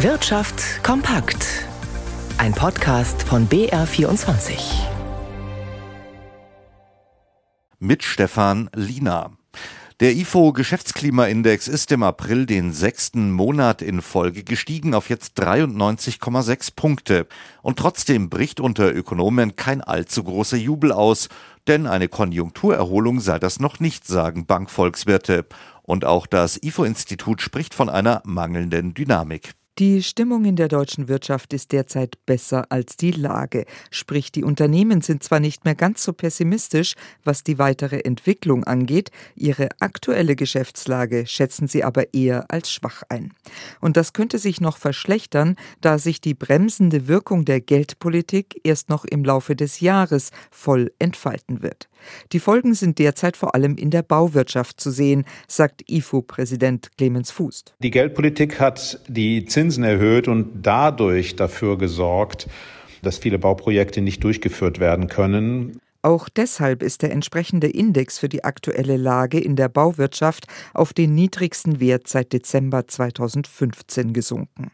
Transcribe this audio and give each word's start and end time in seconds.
Wirtschaft 0.00 0.84
kompakt. 0.84 1.64
Ein 2.36 2.52
Podcast 2.52 3.22
von 3.22 3.48
BR24. 3.48 4.58
Mit 7.78 8.02
Stefan 8.02 8.68
Lina. 8.74 9.30
Der 10.00 10.14
IFO 10.14 10.52
Geschäftsklimaindex 10.52 11.66
ist 11.66 11.92
im 11.92 12.02
April 12.02 12.44
den 12.44 12.74
sechsten 12.74 13.30
Monat 13.32 13.80
in 13.80 14.02
Folge 14.02 14.44
gestiegen 14.44 14.92
auf 14.92 15.08
jetzt 15.08 15.40
93,6 15.40 16.76
Punkte. 16.76 17.26
Und 17.62 17.78
trotzdem 17.78 18.28
bricht 18.28 18.60
unter 18.60 18.94
Ökonomen 18.94 19.56
kein 19.56 19.80
allzu 19.80 20.24
großer 20.24 20.58
Jubel 20.58 20.92
aus, 20.92 21.30
denn 21.68 21.86
eine 21.86 22.08
Konjunkturerholung 22.08 23.20
sei 23.20 23.38
das 23.38 23.60
noch 23.60 23.80
nicht, 23.80 24.06
sagen 24.06 24.44
Bankvolkswirte. 24.44 25.46
Und 25.84 26.04
auch 26.04 26.26
das 26.26 26.62
IFO-Institut 26.62 27.40
spricht 27.40 27.72
von 27.72 27.88
einer 27.88 28.20
mangelnden 28.26 28.92
Dynamik. 28.92 29.54
Die 29.78 30.02
Stimmung 30.02 30.46
in 30.46 30.56
der 30.56 30.68
deutschen 30.68 31.06
Wirtschaft 31.06 31.52
ist 31.52 31.70
derzeit 31.70 32.16
besser 32.24 32.64
als 32.70 32.96
die 32.96 33.10
Lage. 33.10 33.66
Sprich, 33.90 34.32
die 34.32 34.42
Unternehmen 34.42 35.02
sind 35.02 35.22
zwar 35.22 35.38
nicht 35.38 35.66
mehr 35.66 35.74
ganz 35.74 36.02
so 36.02 36.14
pessimistisch, 36.14 36.94
was 37.24 37.44
die 37.44 37.58
weitere 37.58 37.98
Entwicklung 37.98 38.64
angeht, 38.64 39.10
ihre 39.34 39.68
aktuelle 39.78 40.34
Geschäftslage 40.34 41.26
schätzen 41.26 41.68
sie 41.68 41.84
aber 41.84 42.14
eher 42.14 42.50
als 42.50 42.72
schwach 42.72 43.02
ein. 43.10 43.34
Und 43.82 43.98
das 43.98 44.14
könnte 44.14 44.38
sich 44.38 44.62
noch 44.62 44.78
verschlechtern, 44.78 45.56
da 45.82 45.98
sich 45.98 46.22
die 46.22 46.32
bremsende 46.32 47.06
Wirkung 47.06 47.44
der 47.44 47.60
Geldpolitik 47.60 48.58
erst 48.64 48.88
noch 48.88 49.04
im 49.04 49.26
Laufe 49.26 49.56
des 49.56 49.80
Jahres 49.80 50.30
voll 50.50 50.90
entfalten 50.98 51.60
wird. 51.60 51.90
Die 52.32 52.40
Folgen 52.40 52.74
sind 52.74 52.98
derzeit 52.98 53.36
vor 53.36 53.54
allem 53.54 53.76
in 53.76 53.90
der 53.90 54.02
Bauwirtschaft 54.02 54.80
zu 54.80 54.90
sehen, 54.90 55.24
sagt 55.48 55.82
IFO-Präsident 55.90 56.90
Clemens 56.96 57.30
Fuß. 57.30 57.64
Die 57.80 57.90
Geldpolitik 57.90 58.60
hat 58.60 59.00
die 59.08 59.44
Zinsen 59.44 59.84
erhöht 59.84 60.28
und 60.28 60.62
dadurch 60.62 61.36
dafür 61.36 61.78
gesorgt, 61.78 62.48
dass 63.02 63.18
viele 63.18 63.38
Bauprojekte 63.38 64.00
nicht 64.00 64.24
durchgeführt 64.24 64.80
werden 64.80 65.08
können. 65.08 65.80
Auch 66.06 66.28
deshalb 66.28 66.84
ist 66.84 67.02
der 67.02 67.10
entsprechende 67.10 67.66
Index 67.66 68.20
für 68.20 68.28
die 68.28 68.44
aktuelle 68.44 68.96
Lage 68.96 69.40
in 69.40 69.56
der 69.56 69.68
Bauwirtschaft 69.68 70.46
auf 70.72 70.92
den 70.92 71.16
niedrigsten 71.16 71.80
Wert 71.80 72.06
seit 72.06 72.32
Dezember 72.32 72.86
2015 72.86 74.12
gesunken. 74.12 74.70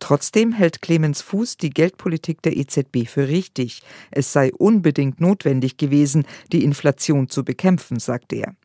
Trotzdem 0.00 0.50
hält 0.50 0.82
Clemens 0.82 1.22
Fuß 1.22 1.56
die 1.56 1.70
Geldpolitik 1.70 2.42
der 2.42 2.56
EZB 2.56 3.06
für 3.06 3.28
richtig. 3.28 3.82
Es 4.10 4.32
sei 4.32 4.52
unbedingt 4.52 5.20
notwendig 5.20 5.76
gewesen, 5.76 6.24
die 6.50 6.64
Inflation 6.64 7.28
zu 7.28 7.44
bekämpfen, 7.44 8.00
sagt 8.00 8.32
er 8.32 8.56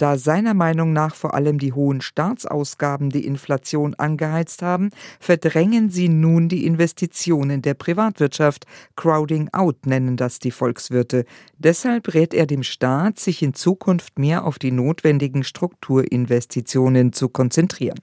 da 0.00 0.16
seiner 0.16 0.54
Meinung 0.54 0.94
nach 0.94 1.14
vor 1.14 1.34
allem 1.34 1.58
die 1.58 1.74
hohen 1.74 2.00
Staatsausgaben 2.00 3.10
die 3.10 3.26
Inflation 3.26 3.94
angeheizt 3.94 4.62
haben, 4.62 4.90
verdrängen 5.18 5.90
sie 5.90 6.08
nun 6.08 6.48
die 6.48 6.64
Investitionen 6.64 7.60
der 7.60 7.74
Privatwirtschaft. 7.74 8.64
Crowding 8.96 9.50
out 9.52 9.84
nennen 9.84 10.16
das 10.16 10.38
die 10.38 10.52
Volkswirte. 10.52 11.26
Deshalb 11.58 12.14
rät 12.14 12.32
er 12.32 12.46
dem 12.46 12.62
Staat, 12.62 13.18
sich 13.18 13.42
in 13.42 13.52
Zukunft 13.52 14.18
mehr 14.18 14.46
auf 14.46 14.58
die 14.58 14.72
notwendigen 14.72 15.44
Strukturinvestitionen 15.44 17.12
zu 17.12 17.28
konzentrieren. 17.28 17.98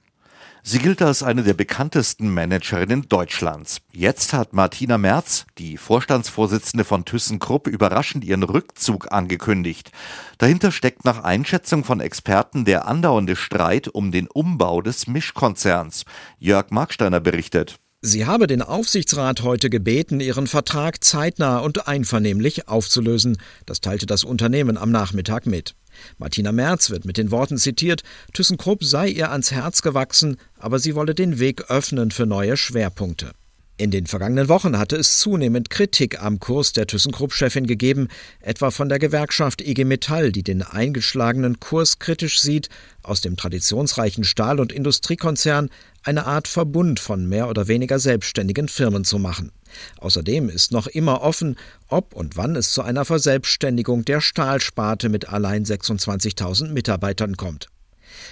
Sie 0.70 0.80
gilt 0.80 1.02
als 1.02 1.24
eine 1.24 1.44
der 1.44 1.54
bekanntesten 1.54 2.34
Managerinnen 2.34 3.08
Deutschlands. 3.08 3.80
Jetzt 3.94 4.34
hat 4.34 4.52
Martina 4.52 4.98
Merz, 4.98 5.46
die 5.58 5.78
Vorstandsvorsitzende 5.78 6.84
von 6.84 7.06
ThyssenKrupp, 7.06 7.68
überraschend 7.68 8.26
ihren 8.26 8.44
Rückzug 8.44 9.10
angekündigt. 9.10 9.94
Dahinter 10.40 10.74
steckt 10.74 11.06
nach 11.06 11.24
Einschätzung 11.24 11.86
von 11.86 12.02
Experten 12.02 12.66
der 12.66 12.86
andauernde 12.86 13.38
Streit 13.38 13.88
um 13.88 14.12
den 14.12 14.28
Umbau 14.28 14.82
des 14.82 15.08
Mischkonzerns. 15.08 16.04
Jörg 16.38 16.70
Marksteiner 16.70 17.22
berichtet. 17.22 17.80
Sie 18.02 18.28
habe 18.28 18.46
den 18.46 18.62
Aufsichtsrat 18.62 19.42
heute 19.42 19.72
gebeten, 19.72 20.20
ihren 20.20 20.46
Vertrag 20.46 21.04
zeitnah 21.04 21.58
und 21.58 21.88
einvernehmlich 21.88 22.68
aufzulösen. 22.68 23.38
Das 23.66 23.82
teilte 23.82 24.06
das 24.06 24.24
Unternehmen 24.24 24.78
am 24.78 24.92
Nachmittag 24.92 25.48
mit. 25.48 25.74
Martina 26.20 26.52
Merz 26.52 26.92
wird 26.92 27.06
mit 27.06 27.18
den 27.18 27.32
Worten 27.32 27.58
zitiert, 27.58 28.04
ThyssenKrupp 28.34 28.84
sei 28.84 29.08
ihr 29.08 29.32
ans 29.32 29.52
Herz 29.52 29.82
gewachsen, 29.82 30.38
aber 30.60 30.78
sie 30.78 30.94
wolle 30.94 31.16
den 31.16 31.40
Weg 31.40 31.72
öffnen 31.72 32.12
für 32.12 32.28
neue 32.28 32.56
Schwerpunkte. 32.56 33.32
In 33.80 33.92
den 33.92 34.08
vergangenen 34.08 34.50
Wochen 34.50 34.80
hatte 34.80 34.96
es 34.96 35.20
zunehmend 35.20 35.70
Kritik 35.70 36.20
am 36.20 36.40
Kurs 36.40 36.74
der 36.74 36.88
ThyssenKrupp-Chefin 36.88 37.68
gegeben, 37.68 38.08
etwa 38.42 38.72
von 38.72 38.90
der 38.90 38.98
Gewerkschaft 38.98 39.62
IG 39.62 39.86
Metall, 39.86 40.32
die 40.32 40.42
den 40.42 40.64
eingeschlagenen 40.64 41.60
Kurs 41.60 42.00
kritisch 42.00 42.42
sieht, 42.42 42.70
aus 43.04 43.22
dem 43.22 43.38
traditionsreichen 43.38 44.24
Stahl- 44.24 44.60
und 44.60 44.72
Industriekonzern 44.72 45.70
eine 46.02 46.26
Art 46.26 46.48
Verbund 46.48 47.00
von 47.00 47.30
mehr 47.30 47.50
oder 47.50 47.68
weniger 47.68 48.00
selbstständigen 48.00 48.68
Firmen 48.68 49.04
zu 49.04 49.20
machen. 49.20 49.52
Außerdem 50.00 50.50
ist 50.50 50.72
noch 50.72 50.88
immer 50.88 51.22
offen, 51.22 51.56
ob 51.88 52.16
und 52.16 52.36
wann 52.36 52.56
es 52.56 52.72
zu 52.72 52.82
einer 52.82 53.06
Verselbstständigung 53.06 54.06
der 54.06 54.22
Stahlsparte 54.22 55.08
mit 55.08 55.30
allein 55.30 55.64
26.000 55.64 56.70
Mitarbeitern 56.70 57.38
kommt. 57.38 57.68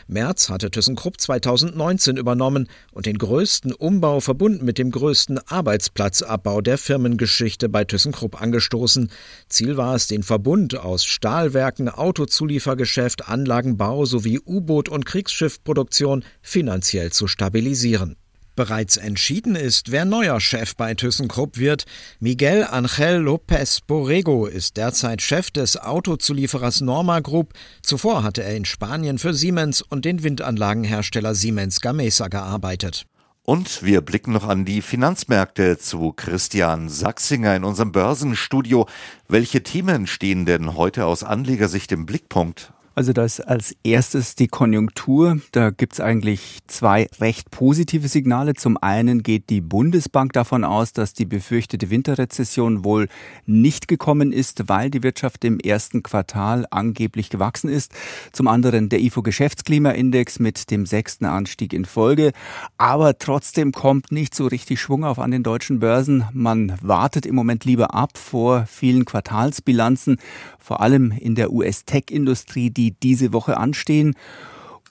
Merz 0.07 0.49
hatte 0.49 0.71
ThyssenKrupp 0.71 1.19
2019 1.19 2.17
übernommen 2.17 2.67
und 2.91 3.05
den 3.05 3.17
größten 3.17 3.73
Umbau 3.73 4.19
verbunden 4.19 4.65
mit 4.65 4.77
dem 4.77 4.91
größten 4.91 5.39
Arbeitsplatzabbau 5.47 6.61
der 6.61 6.77
Firmengeschichte 6.77 7.69
bei 7.69 7.83
ThyssenKrupp 7.83 8.41
angestoßen. 8.41 9.09
Ziel 9.49 9.77
war 9.77 9.95
es, 9.95 10.07
den 10.07 10.23
Verbund 10.23 10.77
aus 10.77 11.05
Stahlwerken, 11.05 11.89
Autozuliefergeschäft, 11.89 13.27
Anlagenbau 13.27 14.05
sowie 14.05 14.39
U-Boot- 14.45 14.89
und 14.89 15.05
Kriegsschiffproduktion 15.05 16.23
finanziell 16.41 17.11
zu 17.11 17.27
stabilisieren. 17.27 18.15
Bereits 18.55 18.95
entschieden 18.95 19.55
ist, 19.55 19.91
wer 19.91 20.05
neuer 20.05 20.39
Chef 20.39 20.75
bei 20.77 20.93
ThyssenKrupp 20.93 21.57
wird. 21.57 21.85
Miguel 22.19 22.63
Angel 22.63 23.21
López 23.21 23.81
Borrego 23.85 24.45
ist 24.45 24.77
derzeit 24.77 25.21
Chef 25.21 25.51
des 25.51 25.75
Autozulieferers 25.75 26.79
Norma 26.79 27.19
Group. 27.19 27.53
Zuvor 27.81 28.23
hatte 28.23 28.43
er 28.43 28.55
in 28.55 28.63
Spanien 28.63 29.17
für 29.17 29.33
Siemens 29.33 29.81
und 29.81 30.05
den 30.05 30.23
Windanlagenhersteller 30.23 31.35
Siemens 31.35 31.81
Gamesa 31.81 32.29
gearbeitet. 32.29 33.05
Und 33.43 33.83
wir 33.83 34.01
blicken 34.01 34.31
noch 34.31 34.47
an 34.47 34.65
die 34.65 34.81
Finanzmärkte 34.81 35.77
zu 35.77 36.13
Christian 36.13 36.89
Sachsinger 36.89 37.55
in 37.55 37.63
unserem 37.63 37.91
Börsenstudio. 37.91 38.87
Welche 39.27 39.61
Themen 39.61 40.07
stehen 40.07 40.45
denn 40.45 40.75
heute 40.75 41.05
aus 41.05 41.23
Anlegersicht 41.23 41.91
im 41.91 42.07
Blickpunkt? 42.07 42.71
Also 42.97 43.11
das 43.11 43.41
als 43.41 43.75
erstes 43.83 44.35
die 44.35 44.47
Konjunktur. 44.47 45.41
Da 45.51 45.69
gibt's 45.69 45.99
eigentlich 45.99 46.59
zwei 46.67 47.09
recht 47.19 47.51
positive 47.51 48.07
Signale. 48.07 48.53
Zum 48.53 48.77
einen 48.81 49.21
geht 49.21 49.49
die 49.49 49.59
Bundesbank 49.59 50.31
davon 50.31 50.63
aus, 50.63 50.93
dass 50.93 51.13
die 51.13 51.25
befürchtete 51.25 51.89
Winterrezession 51.89 52.85
wohl 52.85 53.09
nicht 53.45 53.89
gekommen 53.89 54.31
ist, 54.31 54.69
weil 54.69 54.89
die 54.89 55.03
Wirtschaft 55.03 55.43
im 55.43 55.59
ersten 55.59 56.03
Quartal 56.03 56.67
angeblich 56.71 57.29
gewachsen 57.29 57.69
ist. 57.69 57.91
Zum 58.31 58.47
anderen 58.47 58.87
der 58.87 59.01
IFO 59.01 59.23
Geschäftsklimaindex 59.23 60.39
mit 60.39 60.71
dem 60.71 60.85
sechsten 60.85 61.25
Anstieg 61.25 61.73
in 61.73 61.83
Folge. 61.83 62.31
Aber 62.77 63.17
trotzdem 63.17 63.73
kommt 63.73 64.13
nicht 64.13 64.33
so 64.33 64.47
richtig 64.47 64.79
Schwung 64.79 65.03
auf 65.03 65.19
an 65.19 65.31
den 65.31 65.43
deutschen 65.43 65.79
Börsen. 65.81 66.23
Man 66.31 66.77
wartet 66.81 67.25
im 67.25 67.35
Moment 67.35 67.65
lieber 67.65 67.93
ab 67.93 68.17
vor 68.17 68.65
vielen 68.67 69.03
Quartalsbilanzen, 69.03 70.17
vor 70.59 70.79
allem 70.79 71.11
in 71.11 71.35
der 71.35 71.51
US-Tech-Industrie, 71.51 72.69
die 72.69 72.84
die 72.85 72.91
diese 72.91 73.33
Woche 73.33 73.57
anstehen. 73.57 74.15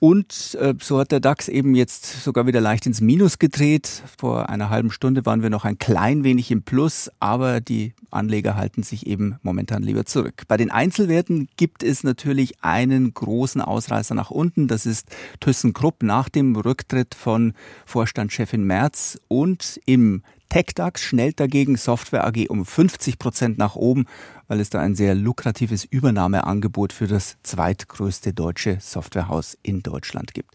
Und 0.01 0.59
äh, 0.61 0.75
so 0.83 0.99
hat 0.99 1.13
der 1.13 1.21
DAX 1.21 1.49
eben 1.49 1.75
jetzt 1.75 2.25
sogar 2.25 2.47
wieder 2.47 2.61
leicht 2.61 2.85
ins 2.85 3.01
Minus 3.01 3.39
gedreht. 3.39 4.03
Vor 4.19 4.51
einer 4.51 4.69
halben 4.69 4.91
Stunde 4.91 5.25
waren 5.25 5.43
wir 5.43 5.51
noch 5.51 5.65
ein 5.65 5.79
klein 5.79 6.25
wenig 6.25 6.51
im 6.51 6.63
Plus, 6.63 7.11
aber 7.21 7.61
die 7.61 7.95
Anleger 8.11 8.57
halten 8.57 8.83
sich 8.83 9.07
eben 9.07 9.37
momentan 9.43 9.83
lieber 9.83 10.05
zurück. 10.05 10.43
Bei 10.49 10.57
den 10.57 10.71
Einzelwerten 10.71 11.49
gibt 11.57 11.83
es 11.83 12.05
natürlich 12.05 12.63
einen 12.63 13.15
großen 13.15 13.61
Ausreißer 13.61 14.15
nach 14.15 14.31
unten. 14.31 14.69
Das 14.69 14.85
ist 14.85 15.09
ThyssenKrupp 15.41 16.03
nach 16.03 16.29
dem 16.29 16.57
Rücktritt 16.57 17.15
von 17.15 17.55
Vorstandschefin 17.87 18.65
Merz 18.65 19.19
und 19.29 19.81
im 19.87 20.23
TechDAX 20.55 21.03
schnellt 21.03 21.41
dagegen 21.41 21.77
Software 21.77 22.25
AG 22.25 22.49
um 22.49 22.65
50 22.65 23.19
Prozent 23.19 23.59
nach 23.59 23.75
oben, 23.75 24.07
weil 24.47 24.61
es 24.61 24.71
da 24.71 24.79
ein 24.79 24.95
sehr 24.95 25.17
lukratives 25.17 25.85
Übernahmeangebot 25.85 26.93
für 26.93 27.09
das 27.09 27.39
zweitgrößte 27.43 28.33
deutsche 28.33 28.79
Softwarehaus 28.81 29.59
in 29.65 29.83
Deutschland 29.83 30.33
gibt. 30.33 30.55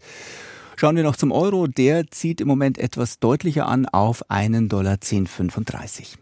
Schauen 0.76 0.96
wir 0.96 1.02
noch 1.02 1.16
zum 1.16 1.32
Euro. 1.32 1.66
Der 1.66 2.10
zieht 2.10 2.40
im 2.40 2.48
Moment 2.48 2.78
etwas 2.78 3.18
deutlicher 3.18 3.68
an 3.68 3.84
auf 3.84 4.30
einen 4.30 4.70
Dollar 4.70 4.94
1035. 4.94 6.16